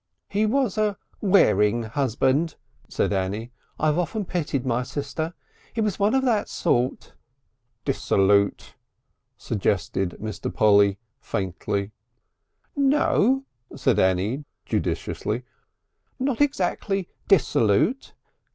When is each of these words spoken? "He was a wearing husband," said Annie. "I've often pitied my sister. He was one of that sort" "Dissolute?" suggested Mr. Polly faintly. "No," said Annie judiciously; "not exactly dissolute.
"He 0.29 0.47
was 0.47 0.79
a 0.79 0.97
wearing 1.21 1.83
husband," 1.83 2.55
said 2.89 3.13
Annie. 3.13 3.51
"I've 3.79 3.99
often 3.99 4.25
pitied 4.25 4.65
my 4.65 4.81
sister. 4.81 5.35
He 5.73 5.81
was 5.81 5.99
one 5.99 6.15
of 6.15 6.23
that 6.25 6.49
sort" 6.49 7.13
"Dissolute?" 7.85 8.73
suggested 9.37 10.17
Mr. 10.19 10.51
Polly 10.51 10.97
faintly. 11.19 11.91
"No," 12.75 13.43
said 13.75 13.99
Annie 13.99 14.43
judiciously; 14.65 15.43
"not 16.17 16.41
exactly 16.41 17.07
dissolute. 17.27 18.15